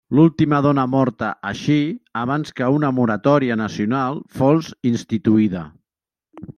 [0.17, 1.75] L'última dona morta així
[2.23, 5.67] abans que una moratòria nacional fos instituïda.